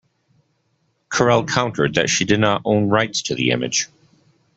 [1.11, 3.87] Corel countered that she did not own rights to the image.